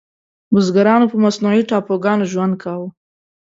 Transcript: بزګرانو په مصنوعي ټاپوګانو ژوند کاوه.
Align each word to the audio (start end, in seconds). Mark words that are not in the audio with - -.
بزګرانو 0.53 1.09
په 1.11 1.17
مصنوعي 1.23 1.61
ټاپوګانو 1.69 2.29
ژوند 2.31 2.53
کاوه. 2.63 2.87